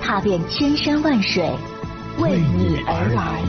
[0.00, 1.44] 踏遍千山万水，
[2.18, 3.42] 为你而来。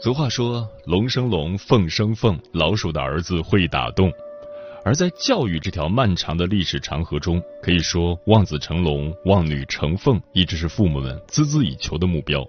[0.00, 4.10] 俗话说“龙生龙，凤生凤”，老鼠的儿子会打洞。
[4.88, 12.42] 而在教育这条漫长的历史长河中，可以说望子成龙、望女成凤一直是父母们孜孜以求的目标。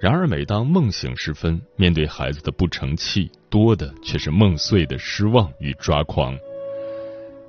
[0.00, 6.36] 然而，每当梦醒时分，面对孩子的不成器，多的却是梦碎的失望与抓狂。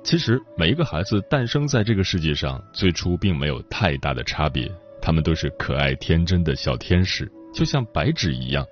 [0.04, 4.70] 其实，每一个孩子诞生在这个世界上，最初并没有太大的差别，
[5.02, 8.64] 他们都是可爱天真的小天使，就像白纸一样。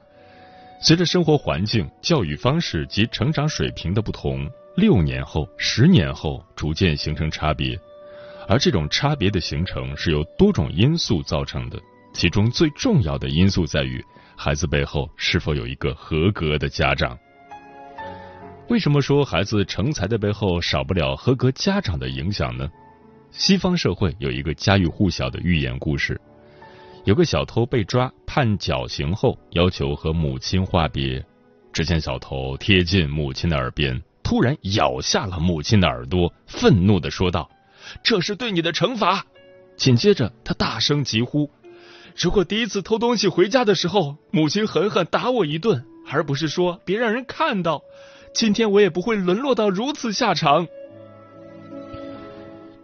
[0.80, 7.78] 随着生活环境、教育方式及成长水平的不同，六年后、十年后逐渐形成差别，
[8.48, 11.78] 而这种差别的形成是由多种因素造成的。
[12.14, 14.02] 其中最重要的因素在于
[14.36, 17.18] 孩子背后是否有一个合格的家长。
[18.68, 22.70] 为什么说孩子成才的背后少不了合格家长的影响呢？
[23.30, 26.18] 西方社会有一个家喻户晓的寓言故事。
[27.04, 31.22] 有个小偷被抓，判绞刑后，要求和母亲话别。
[31.72, 34.00] 只见小偷贴近母亲的耳边，
[34.32, 37.50] 突然咬下了母亲的耳朵，愤怒的说道
[38.02, 39.26] ：“这是对你的惩罚。”
[39.76, 41.50] 紧接着，他大声疾呼
[42.16, 47.82] ：“如果第一次偷东西回家的时候，母亲狠狠打我一顿，而不是说别让人看到，
[48.34, 50.66] 今天我也不会沦落到如此下场。”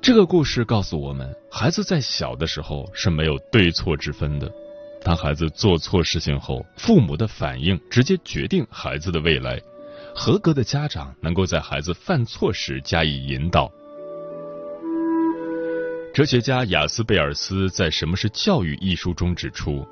[0.02, 4.52] 这个故事告诉我们，孩子在小的时候是没有对错之分的。
[5.02, 9.58] 当孩子做错事情后，父母的反应直接决定孩子的未来。
[10.18, 13.70] 合格的家长能够在孩子犯错时加以引导。
[16.12, 19.86] 哲学家雅斯贝尔斯在《什么是教育》一书中指出，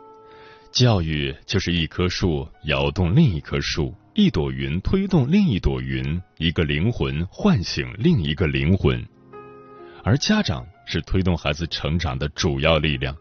[0.73, 9.01] 教育就是一棵树摇动另一棵树，一朵云推动另一朵云，一个灵魂唤醒另一个灵魂。
[10.03, 13.17] 而家长是推动孩子成长的主要力量，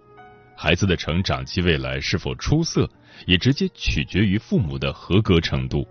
[0.57, 2.89] 孩子的成长及未来是否出色，
[3.27, 5.87] 也直接取决于父母的合格程度。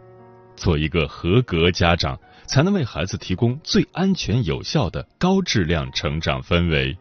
[0.57, 6.97] 做一个合格家长，才能为孩子提供最安全有效的高质量成长氛围。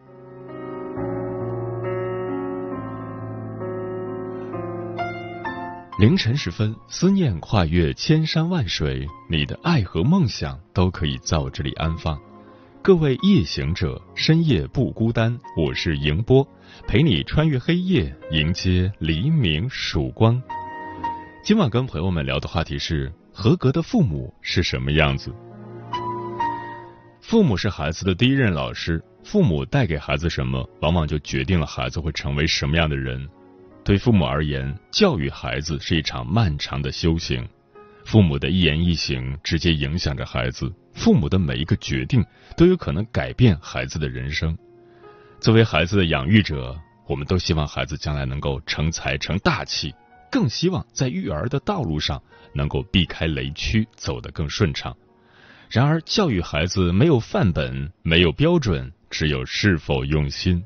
[5.96, 12.20] 凌晨时分，思念跨越千山万水，你的爱和梦想都可以在我这里安放。
[12.82, 15.38] 各位夜行者，深夜不孤单。
[15.56, 16.46] 我是迎波，
[16.86, 20.42] 陪你穿越黑夜，迎接黎明曙光。
[21.44, 25.34] 今晚跟朋友们聊的话题是：合格的父母是什么样子？
[27.20, 33.28] 父母是孩子的第一任老师，父母带给孩子什么，往往就决定了孩子会成为什么样的人。
[33.84, 37.46] 对父母而言，教育孩子是一场漫长的修行。
[38.04, 42.24] 父母的一言一行直接影响着孩子，父母的每一个决定
[42.56, 44.56] 都有可能改变孩子的人生。
[45.40, 46.78] 作为孩子的养育者，
[47.08, 49.92] 我们都希望孩子将来能够成才成大器，
[50.34, 52.20] 更希望在育儿的道路上
[52.52, 54.92] 能够避开雷区，走得更顺畅。
[55.70, 60.64] 然而，教育孩子没有范本，没有标准，只有是否用心。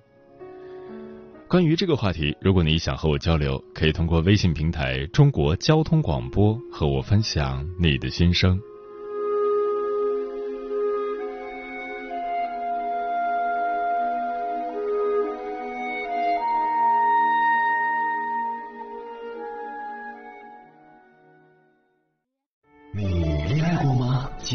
[1.47, 8.59] 关于这个话题，如果你想和我交流，可以通过微信平台“中国交通广播”和我分享你的心声。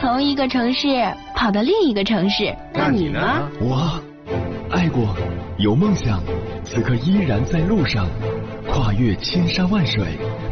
[0.00, 0.88] 从一个城市
[1.36, 2.56] 跑到另一个城市。
[2.72, 3.20] 那你呢？
[3.60, 4.02] 我
[4.70, 5.14] 爱过，
[5.58, 6.22] 有梦想，
[6.64, 8.08] 此刻依然在路上，
[8.66, 10.02] 跨越千山万水，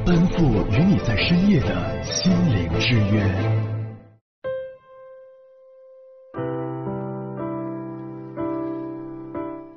[0.05, 3.25] 奔赴与你在深夜的心灵之约。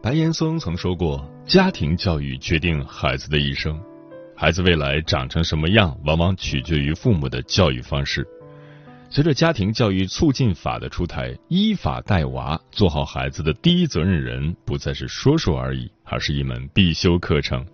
[0.03, 3.79] 白岩松曾说过：“家庭教育决定孩子的一生，
[4.35, 8.27] 孩子未来长成什么样，往往取决于父母的教育方式。”
[9.13, 17.65] 随着家庭教育促进法的出台，依法带娃，做好孩子的第一责任人，不再是说说而已，而是一门必修课程。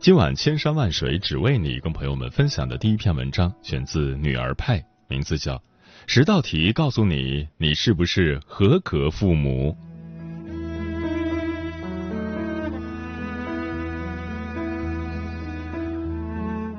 [0.00, 5.54] 今晚千山万水只为你，跟朋友们分享的第一篇文章，选自《女儿派》，名字叫
[6.08, 9.76] 《十道题告诉你你是不是合格父母》。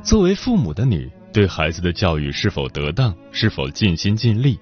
[0.03, 3.15] 作为父母的你，对孩子的教育是否得当？
[3.31, 4.59] 是否尽心尽力？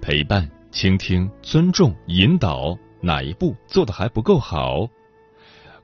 [0.00, 4.88] 陪伴、倾听、尊重、引导，哪一步做的还不够好？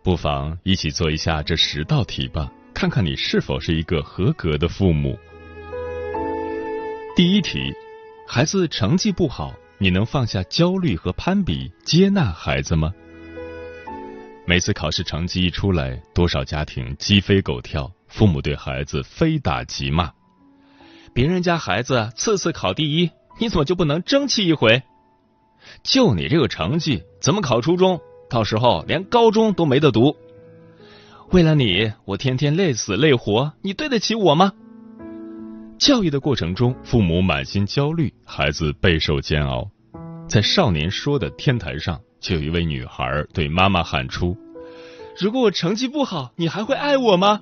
[0.02, 5.18] 不妨一起做一下这十道题吧，看看你是否是一个合格的父母。
[7.16, 7.72] 第一题：
[8.26, 12.92] 孩子成绩不好，你能放下焦虑和攀比，接纳孩子吗？
[14.46, 17.90] 每次考试成绩一出来，多少家庭鸡飞狗跳。
[18.14, 20.12] 父母对孩子非打即骂，
[21.12, 24.84] 别人家孩子次次考第一，你怎么就不能争气一回？
[25.82, 28.00] 就你这个成绩，怎么考初中？
[28.30, 30.14] 到时候连高中都没得读。
[31.32, 34.52] 为了你，我天天累死累活，你对得起我吗？
[35.76, 39.68] 教育的过程中，父母满心焦虑，孩子备受煎熬。
[40.28, 44.36] 在少年说的天台上，就有一位女孩对妈妈喊出
[45.18, 47.40] ：“如果我成绩不好，你还会爱我吗？”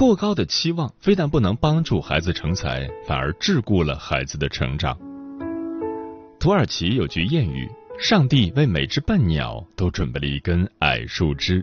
[0.00, 4.98] 过高的期望非但不能帮助孩子成才，反而桎梏了孩子的成长。
[6.38, 7.68] 土耳其有句谚语
[8.00, 11.62] ：“上帝为每只笨鸟都准备了一根矮树枝。”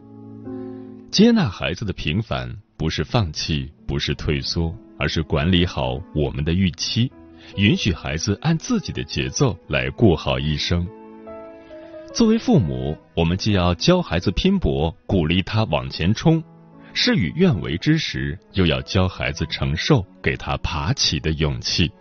[1.10, 7.12] 接纳孩子的平凡，不是放弃，不是退缩，而是管理好我们的预期，
[7.56, 10.88] 允许孩子按自己的节奏来过好一生。
[12.14, 16.44] 作为父母，我们既要教孩子拼搏，鼓励他往前冲。
[17.00, 21.92] 事与愿违之时，又要教孩子承受，给他爬起的勇气。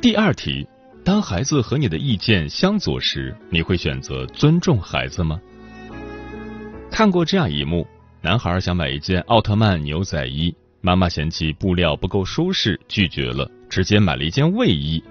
[0.00, 0.66] 第二题：
[1.04, 5.38] 当孩子和你的意见相左时，你会选择尊重孩子吗？
[6.90, 7.86] 看过这样一幕：
[8.22, 15.04] 男孩想买一件奥特曼牛仔衣，妈妈嫌弃布料不够舒适，拒绝了，直接买了一件卫衣。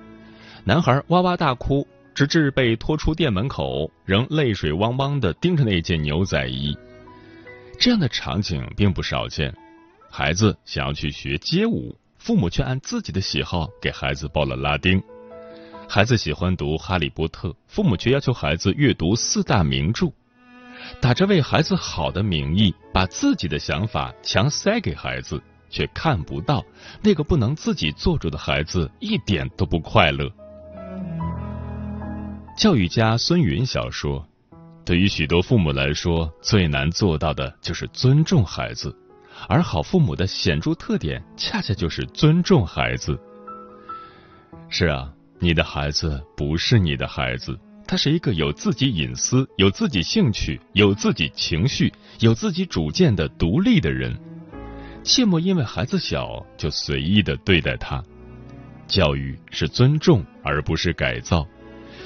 [0.63, 1.87] 男孩哇哇大哭。
[2.13, 6.77] 直至被拖出店门口，仍泪水汪汪的盯着那件牛仔衣。
[7.79, 9.53] 这样的场景并不少见。
[10.09, 15.01] 孩子想要去学街舞，父母却按自己的喜好给孩子报了拉丁。
[15.89, 20.07] 孩子喜欢读《哈利波特》，父母却要求孩子阅读四大名著。
[21.01, 26.63] 打着为孩子好的名义，把自己的想法强塞给孩子，却看不到
[27.01, 30.31] 那个不能自己做主的孩子一点都不快乐。
[32.55, 34.25] 教育家孙云晓说
[34.85, 38.95] ：“对于许多父母来说，最难做到的就是尊重孩子，
[39.49, 43.19] 而好父母的显著特点，恰恰就是尊重孩子。
[44.69, 54.15] 是啊，你的孩子不是你的孩子，他是一个有自己隐私、有自己兴趣、有自己情绪、有自己主见的独立的人。
[55.03, 58.01] 切莫因为孩子小就随意的对待他。
[58.87, 61.45] 教育是尊重，而不是改造。”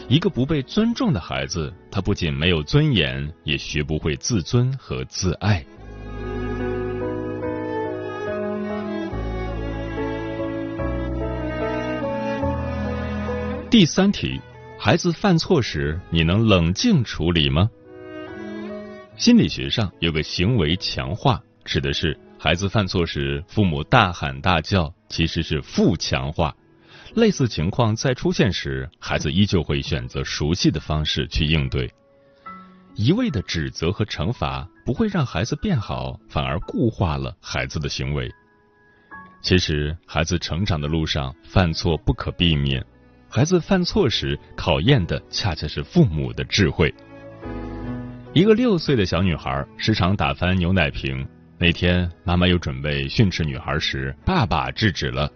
[0.10, 5.62] 一个不被尊重的孩子，他不仅没有尊严，也学不会自尊和自爱。
[13.70, 14.40] 第三题，
[14.80, 17.70] 孩子犯错时，你能冷静处理吗？
[19.18, 26.56] 心理学上有个行为强化，指的是孩子犯错时，父母大喊大叫，其实是负强化。
[27.16, 31.92] 类似情况再出现时，孩子依旧会选择熟悉的方式去应对。
[32.96, 38.32] 一味的指责和惩罚不会让孩子变好，反而固化了孩子的行为。
[39.42, 42.84] 其实，孩子成长的路上犯错不可避免，
[43.30, 46.94] 孩子犯错时考验的恰恰是父母的智慧。
[48.34, 51.26] 一个六岁的小女孩时常打翻牛奶瓶，
[51.60, 55.32] 那天妈妈又准备训斥女孩时，爸爸制止了。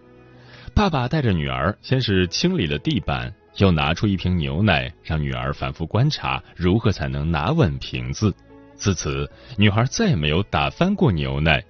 [0.74, 8.34] 爸爸带着女儿，先是清理了地板，又拿出一瓶牛奶，让女儿反复观察如何才能拿稳瓶子。
[8.76, 11.64] 自此，女孩再也没有打翻过牛奶。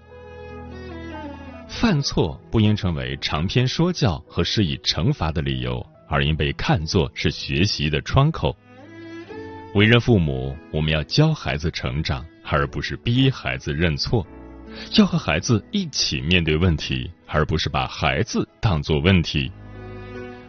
[1.67, 8.55] 犯错不应成为长篇说教和施以惩罚的理由，而应被看作是学习的窗口。
[9.73, 14.25] 为人父母，我们要教孩子成长，而不是逼孩子认错；
[14.97, 19.51] 要和孩子一起面对问题，而不是把孩子当作问题。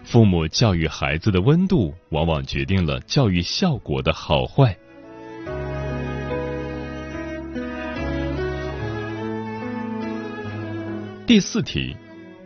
[0.04, 4.76] 父母教育孩子的温度，往往决定了教育效果的好坏。
[11.24, 11.96] 第四题，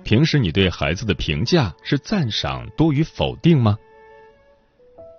[0.05, 3.77] 平时你对孩子的评价是赞赏多于否定吗？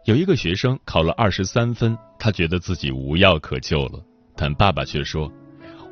[0.06, 4.00] 有一个学生考了二十三分，他觉得自己无药可救了，
[4.36, 5.30] 但爸爸却说：“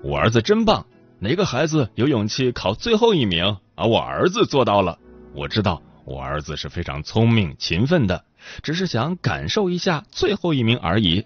[0.01, 0.85] 我儿子真棒，
[1.25, 3.57] 哪个孩子有勇气考最后一名？
[3.73, 4.99] 而我儿子做到了。
[5.33, 8.23] 我知道我儿子是非常聪明勤奋的，
[8.61, 11.25] 只是想感受一下最后一名而已。”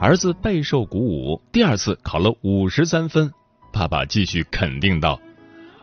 [0.00, 3.32] 儿子备受鼓舞，第二次考了五十三分，
[3.72, 5.20] 爸爸继续肯定道。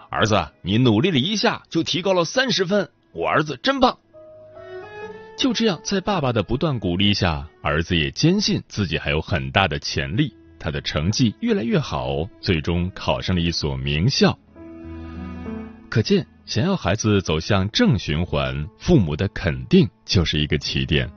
[0.09, 3.97] 儿子，你努力了一下就提高了三十分，我儿子真棒。
[5.37, 10.35] 就这样，在爸爸的不断鼓励下，儿子也坚信自己还有很大的潜力。
[10.59, 14.37] 他的成绩越来越好，最终考上了一所名校。
[15.89, 21.09] 可见，想要孩子走向正循环，父母的肯定就是一个起点。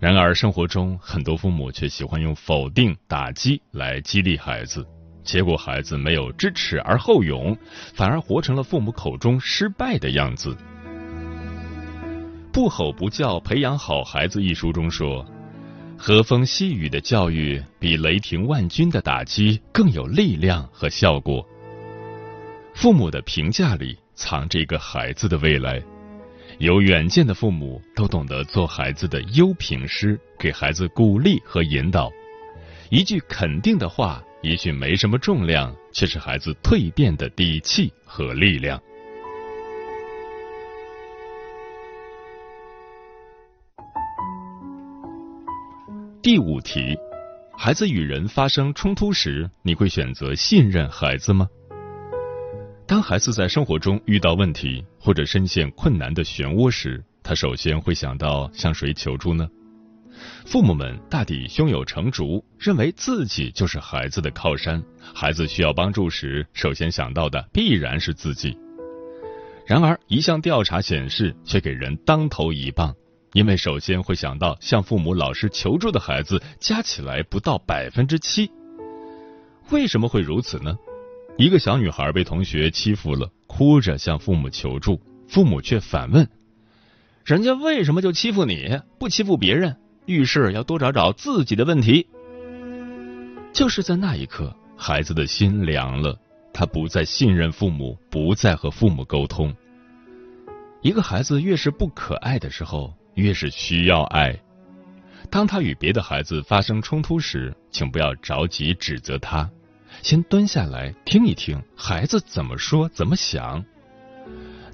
[0.00, 4.86] 然而，生活中很多父母却喜欢用否定、打击来激励孩子。
[5.22, 7.56] 结果孩子没有知耻而后勇，
[7.94, 10.54] 反而活成了父母口中失败的样子。
[12.52, 15.24] 不吼不叫培养好孩子一书中说，
[16.06, 21.42] 和风细雨的教育比雷霆万钧的打击更有力量和效果。
[22.74, 25.82] 父母的评价里藏着一个孩子的未来，
[26.58, 32.12] 有远见的父母都懂得做孩子的优评师，给孩子鼓励和引导。
[32.90, 34.22] 一句肯定的话。
[34.42, 38.78] 也许没什么重量，却是孩子蜕变的底气和力量。
[46.24, 46.96] 第五题：
[47.54, 51.46] 孩子与人发生冲突时，你会选择信任孩子吗？
[52.86, 59.46] 当孩子在生活中遇到问题或者深陷困难的漩涡时，他首先会想到向谁求助呢？
[60.46, 64.82] 父母们大抵胸有成竹，认为自己就是孩子的靠山。
[65.14, 68.56] 孩子需要帮助时，首先想到的必然是自己。
[69.66, 72.94] 然而，一项调查显示，却给人当头一棒，
[73.34, 78.48] 因为首先会想到向父母、老师求助的孩子，加起来不到百分之七。
[79.70, 80.78] 为什么会如此呢？
[81.36, 86.28] 一个小女孩被同学欺负了，哭着向父母求助，父母却反问
[87.26, 89.76] ：“人家为什么就欺负你，不欺负别人？”
[90.06, 92.06] 遇事要多找找自己的问题。
[93.52, 96.16] 就是在那一刻，孩子的心凉了，
[96.52, 99.52] 他不再信任父母，不再和父母沟通。
[100.82, 104.34] 一个孩子越是不可爱的时候，越是需要爱。
[105.30, 109.50] 当他与别的孩子发生冲突时，请不要着急指责他，
[110.02, 113.64] 先蹲下来听一听孩子怎么说、怎么想。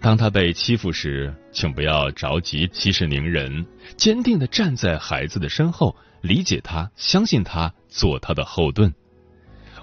[0.03, 3.65] 当他被欺负时，请不要着急息事宁人，
[3.97, 8.93] 坚定的站在孩子的身后，理解他，相信他，做他的后盾。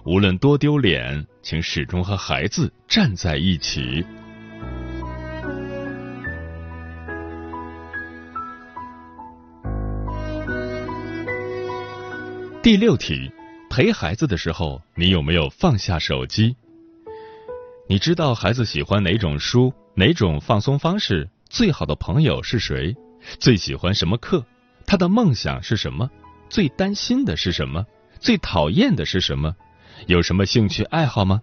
[0.03, 4.03] 无论多丢脸，请始终和孩子站在一起。
[12.67, 13.31] 第六题，
[13.69, 16.53] 陪孩子的时候，你有没有放下手机？
[17.87, 19.73] 你知道孩子喜欢哪种书？
[19.95, 21.29] 哪种放松方式？
[21.49, 22.93] 最好的朋友是谁？
[23.39, 24.45] 最喜欢什么课？
[24.85, 26.09] 他的梦想是什么？
[26.49, 27.85] 最担心的是什么？
[28.19, 29.55] 最讨厌的是什么？
[30.07, 31.41] 有什么兴趣爱好吗？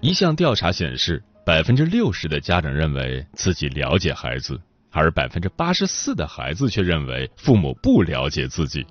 [0.00, 4.60] 一项调查显示，百分之六十的家长认为自己了解孩子，
[4.92, 8.86] 而百分之八十四的孩子却认为父母不了解自己。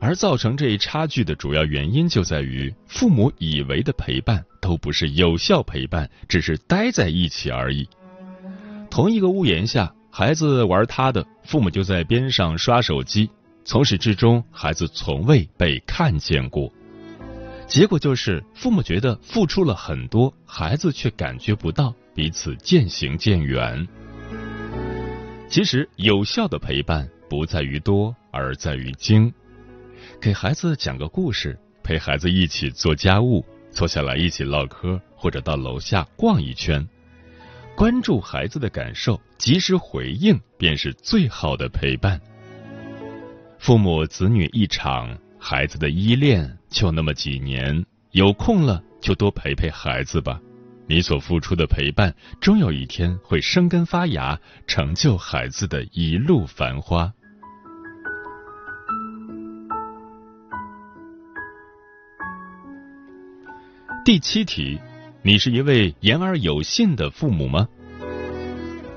[0.00, 7.88] 而造成这一差距的主要原因就在于，父母以为的陪伴都不是有效陪伴，只是待在一起而已。
[8.90, 13.28] 同一个屋檐下，孩子玩他的，父母就在边上刷手机，
[13.64, 16.72] 从始至终，孩子从未被看见过。
[17.66, 23.86] 结果就是，父母觉得付出了很多，孩子却感觉不到，彼此渐行渐远。
[25.50, 29.30] 其实，有效的陪伴不在于多，而在于精。
[30.20, 36.84] 给孩子讲个故事，陪孩子一起做家务，坐下来一起唠嗑，或者到楼下逛一圈，
[37.76, 42.20] 关注孩子的感受，及时回应，便是最好的陪伴。
[43.60, 50.40] 父母子女一场，孩子的依恋就那么几年，有空了就多陪陪孩子吧。
[50.88, 57.12] 你所付出的陪伴，终有一天会生根发芽，成就孩子的一路繁花。
[64.08, 64.80] 第七题，
[65.20, 67.68] 你是一位言而有信的父母吗？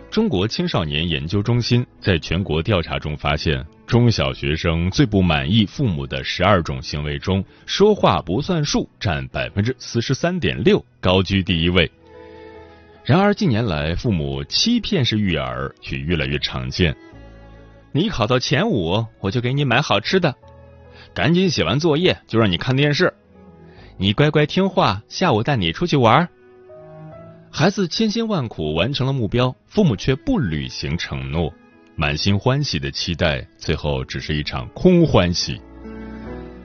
[0.09, 11.91] 中国青少年研究中心在全国调查中发现，中小学生最不满意父母的十二种行为中，说话不算数占百分之四十三点六，高居第一位。
[13.03, 16.95] 然而近年来，父母欺骗式育儿却越来越常见。
[17.91, 20.31] 你考到前五，我就给你买好吃的；
[21.13, 23.13] 赶紧写完作业，就让你看电视。
[24.01, 26.27] 你乖乖听话，下午带你出去玩。
[27.51, 31.53] 孩子千辛万苦完成了目标，父母却不履行承诺，
[31.96, 35.62] 满心欢喜的期待，最后只是一场空欢喜。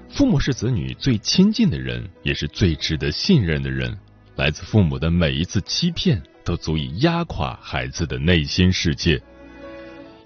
[0.08, 3.94] 父母是子女最亲近的人，也是最值得信任的人。
[4.36, 9.22] 来自父母的每一次欺骗，都足以压垮孩子的内心世界。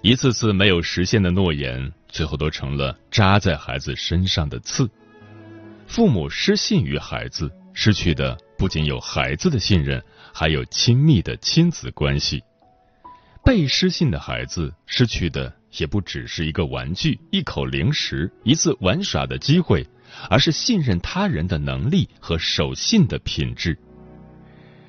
[0.01, 4.89] 一次次没有实现的诺言，最后都成了扎在孩子身上的刺。
[5.91, 10.01] 父母失信于孩子，失去的不仅有孩子的信任，
[10.33, 12.41] 还有亲密的亲子关系。
[13.43, 19.85] 被失信的孩子，失去的也不只是一个玩具、一口零食、一次玩耍的机会，
[20.29, 23.77] 而是信任他人的能力和守信的品质。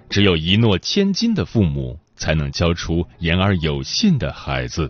[0.08, 4.88] 只有一诺千金的父母，才能教出言而有信的孩子。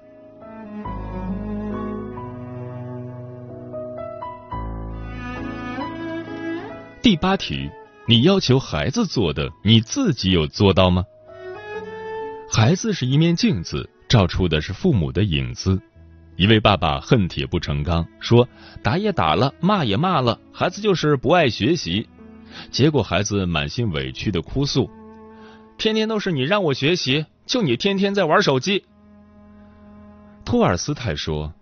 [7.03, 7.69] 第八题，
[8.07, 11.05] 你要求孩子做的，你自己有做到吗？
[12.49, 15.83] 孩子是一面镜子，照出的是父母的影子。
[16.37, 18.49] 一位爸爸恨铁不成钢，说
[18.85, 22.09] 打也打了，骂也骂了，孩子就是不爱学习。
[22.71, 24.89] 结果孩子满心委屈的哭诉
[25.77, 28.85] ：“天天都是你让我学习，就你天天在玩手机。”
[30.47, 31.53] 托尔斯泰说。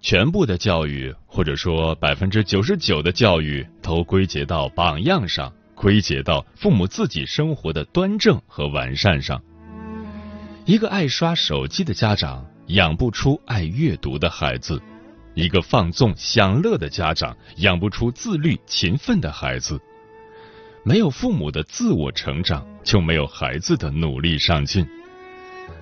[0.00, 9.42] 全部的教育，或者说百分之九十九的教育，都归结到榜样上，归结到父母自己生活的端正和完善上。
[10.64, 14.78] 一个爱刷手机的家长，养不出爱阅读的孩子；
[15.34, 19.80] 一个放纵享乐的家长，养不出自律勤奋的孩子。
[20.84, 24.86] 没有父母的自我成长，就没有孩子的努力上进。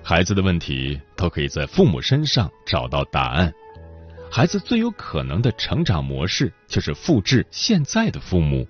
[0.03, 3.53] 孩子的问题，都可以在父母身上找到答案。
[4.29, 8.67] 孩子最有可能的成长模式就是复制现在的父母，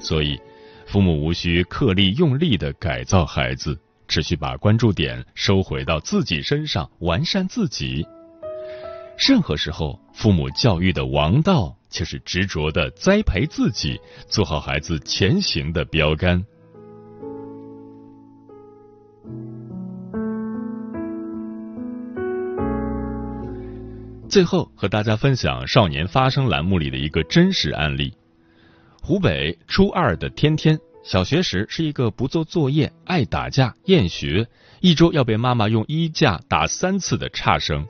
[0.00, 0.38] 所以
[0.86, 8.06] 父母无需刻力用力的改造孩子，只需把关注点收回到自己身上，完善自己。
[9.18, 16.42] 任何时候，父母教育的王道就是执着的栽培自己，做好孩子前行的标杆。
[24.38, 28.14] 最后和大家分享《少年发声》栏目里的一个真实案例：
[29.02, 34.46] 湖北初二的天天，小学时是一个不做作业、爱打架、厌学，
[34.78, 37.84] 一周要被妈妈用衣架打三次的差生。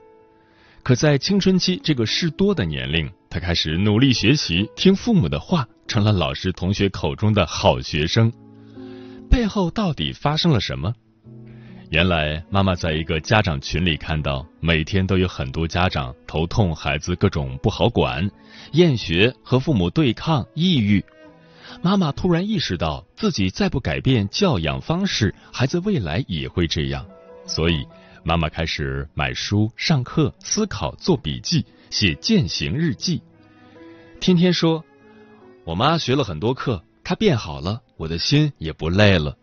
[0.81, 8.33] 可在青春期这个事多的年龄，他开始努力学习，听父母的话，成了老师同学口中的好学生。
[9.29, 10.95] 背后到底发生了什么？
[11.89, 18.29] 原来，妈妈在一个家长群里看到，每天都有很多家长头痛，孩子各种不好管，
[18.73, 21.03] 厌学和父母对抗，抑郁。
[21.81, 27.03] 妈妈突然意识到，自己再不改变教养方式，孩子未来也会这样。
[27.47, 27.83] 所以，
[28.23, 33.19] 妈妈开始买书、上课、思考、做笔记、写践行日记。
[34.19, 34.83] 天天说，
[35.63, 39.35] 我妈学了很多课，她变好了，我的心也不累了。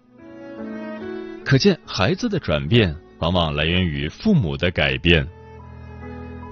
[1.47, 5.25] 可见，孩子的转变往往来源于父母的改变。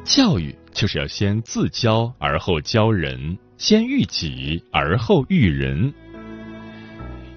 [0.04, 5.92] 教育就是要先自教，而后教人；先育己，而后育人。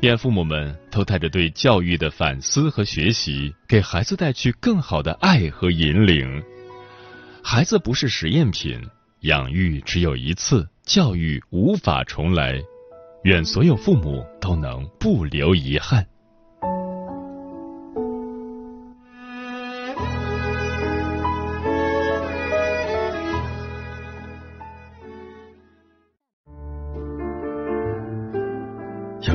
[0.01, 6.43] 愿父母们都带着对教育的反思和学习，给孩子带去更好的爱和引领。
[7.41, 8.79] 孩子不是实验品，
[9.21, 12.61] 养育只有一次，教育无法重来。
[13.23, 16.05] 愿所有父母都能不留遗憾。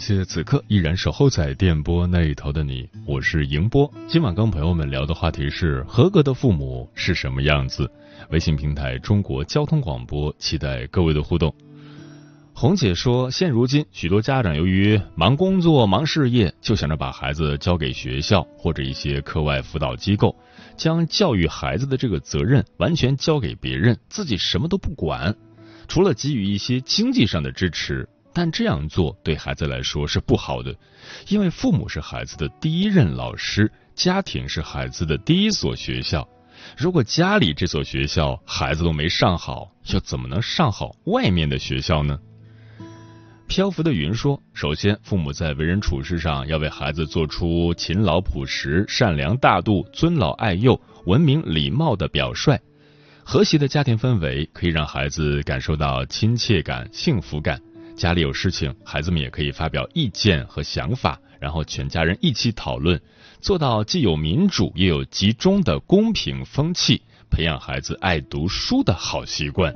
[0.00, 3.92] 谢此刻依然守候在电波那一头的你，我是迎波。
[4.08, 7.88] 今晚跟朋友们聊的话题是合格的父母是什么样子。
[8.30, 11.54] 微信平台中国交通广播，期待各位的互动。
[12.54, 20.34] 红姐说，现如今许多家长由于忙工作、忙事业，就想着把孩子交给学校或者一些课外辅导机构，
[20.78, 25.36] 将教育孩子的这个责任完全交给别人，自己什么都不管，
[25.88, 28.08] 除了给予一些经济上的支持。
[28.32, 30.74] 但这样做对孩子来说是不好的，
[31.28, 36.26] 因为父母是孩子的第一任老师，家庭是孩子的第一所学校。
[36.76, 42.18] 如果家里这所学校孩子都没上好，又怎么能上好外面的学校呢？
[43.48, 52.56] 漂浮的云说：“首先，父母在为人处事上要为孩子做出勤劳朴实、善良大度、尊老爱幼、文明礼貌的表率。
[53.24, 57.60] 和谐的家庭氛围可以让孩子感受到亲切感、幸福感。”
[58.00, 62.98] 家里有事情，孩子们也可以发表意见和想法，然后全家人一起讨论，
[63.42, 69.74] 做到既有民主又有集中的公平风气，培养孩子爱读书的好习惯。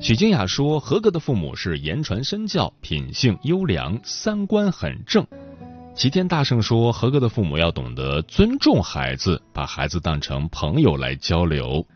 [0.00, 5.24] 许静雅说：“合格的父母是言传身教，品性优良，三观很正。”
[5.94, 11.86] 齐天大圣说：“合格的父母要懂得尊重孩子，把孩子当成朋友来交流。”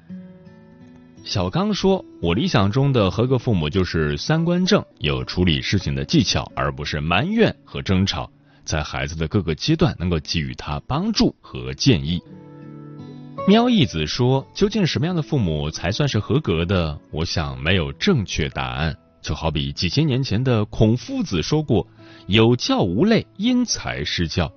[1.24, 8.30] 小刚说：“我理想中的合格父母就是三观正，有处理事情的技巧，而不是埋怨和争吵。
[8.64, 12.18] 在孩子的各个阶段，能够给予他帮助和建议。”
[13.46, 16.98] 喵义子说：“究竟什么样的父母才算是合格的？
[17.10, 18.96] 我想没有正确答案。
[19.20, 21.86] 就好比几千年前的孔夫子说过
[22.26, 24.50] ：‘有教无类，因材施教。’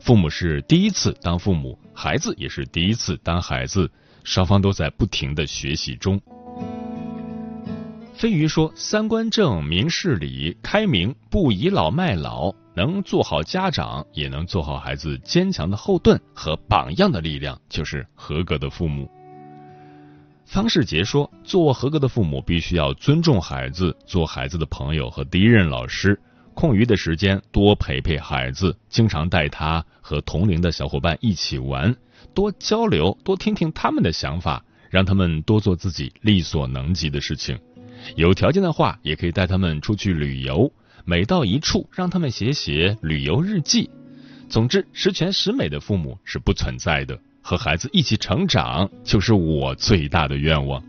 [0.00, 3.90] 父母是第一次当父母，孩子也是第一次当孩子。”
[4.28, 6.20] 双方都在不停的学习中。
[8.12, 19.10] 飞鱼说：“三观正，明事理，开明，不倚老卖老，能做好家长，也能做好孩子坚强的后盾和榜样的力量，就是合格的父母。”
[20.44, 26.20] 方世杰说：“做合格的父母，必须要尊重孩子，做孩子的朋友和第一任老师。
[26.52, 31.96] 空余的时间多陪陪孩子，经常带他和同龄的小伙伴一起玩。”
[32.38, 37.58] 多交流，多听听他们的想法，让他们多做自己力所能及的事情。
[38.14, 40.72] 有条件的话，也可以带他们出去旅游。
[41.04, 43.90] 每到一处，让他们写写旅游日记。
[44.48, 47.18] 总之，十全十美的父母是不存在的。
[47.42, 50.80] 和孩子一起成长，就是我最大的愿望。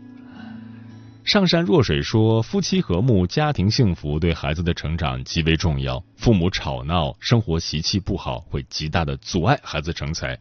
[1.24, 6.00] 上善若水说，夫妻和睦，家庭幸福，对孩子的成长极为重要。
[6.14, 10.38] 父母吵闹，生活习气不好，会极大的阻碍孩子成才。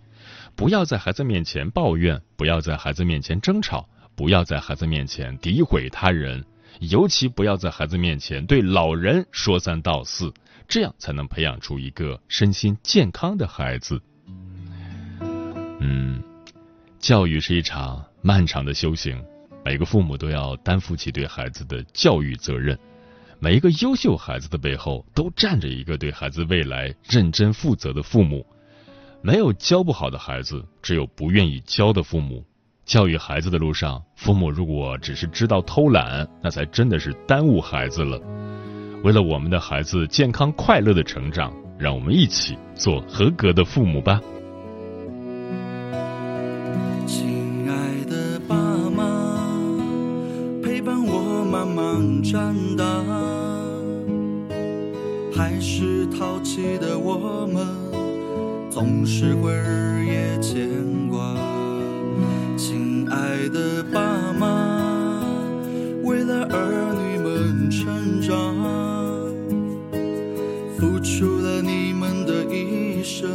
[0.59, 6.43] 不要在孩子面前抱怨，不要在孩子面前争吵，不要在孩子面前诋毁他人，
[6.81, 10.33] 尤其不要在孩子面前对老人说三道四，
[10.67, 14.01] 这样才能培养出一个身心健康的孩子。
[15.79, 16.21] 嗯，
[16.99, 19.23] 教育是一场漫长的修行，
[19.63, 22.77] 每个父母都要担负起对孩子的教育责任。
[23.39, 28.45] 每一个优秀孩子的背后，都站着一个对孩子未来认真负责的父母。
[29.21, 32.43] 没有教不好的孩子，只有不愿意教的父母。
[32.85, 38.19] 教育孩子的路上，父母如果只是知道偷懒，那才真的是耽误孩子了。
[39.03, 44.21] 为了我们的孩子健康快乐的成长，让我们一起做合格的父母吧。
[47.05, 48.55] 亲爱的爸
[48.89, 49.37] 妈，
[50.63, 52.85] 陪伴我慢慢长大，
[55.35, 57.88] 还是淘气的我们。
[58.79, 60.69] 总是会日夜牵
[61.09, 61.35] 挂，
[62.55, 65.21] 亲爱的爸妈，
[66.01, 68.55] 为了儿女们成长，
[70.77, 73.29] 付出了你们的一生，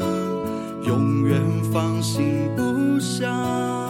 [0.87, 1.39] 永远
[1.71, 3.84] 放心不下。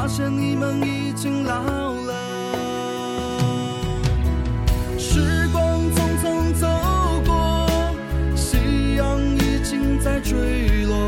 [0.00, 2.14] 发现你们已经老了，
[4.98, 6.66] 时光匆匆走
[7.26, 7.68] 过，
[8.34, 11.06] 夕阳已经在坠落，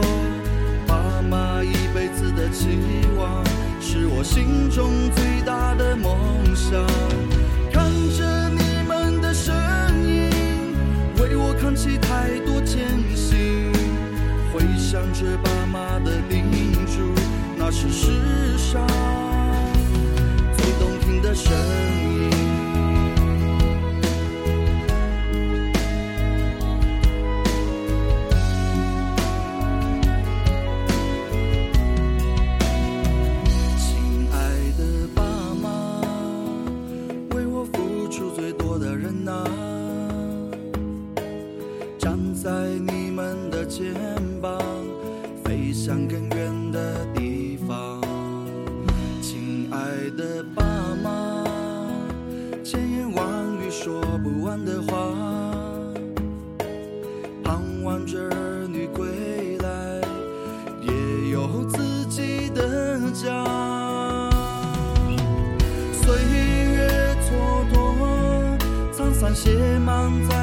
[0.86, 2.68] 爸妈一辈子的期
[3.16, 3.42] 望
[3.80, 6.14] 是我心中最大的梦
[6.54, 6.84] 想，
[7.72, 9.54] 看着你们的身
[10.04, 10.76] 影，
[11.16, 13.72] 为我扛起太多艰辛，
[14.52, 15.61] 回想着吧。
[17.74, 18.86] 是世上
[20.56, 21.50] 最动听的声
[22.02, 22.30] 音。
[33.78, 34.36] 亲爱
[34.76, 35.22] 的爸
[35.62, 36.00] 妈
[37.34, 39.44] 为我付出最多的人呐
[41.98, 42.50] 站在
[42.86, 43.94] 你们的肩
[44.42, 44.60] 膀
[45.42, 46.41] 飞向更远
[70.02, 70.41] 曾在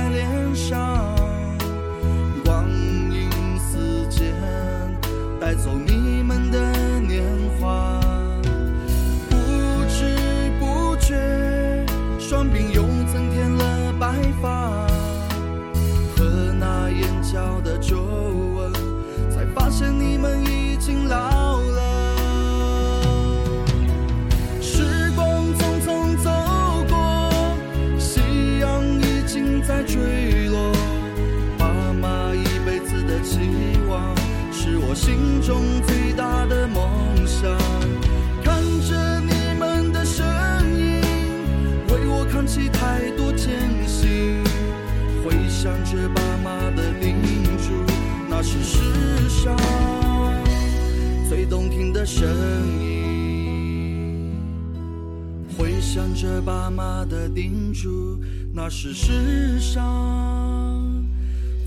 [58.62, 60.84] 那是世上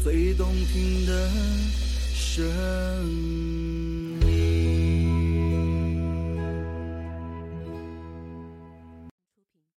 [0.05, 1.31] 最动听的
[2.13, 3.52] 声音。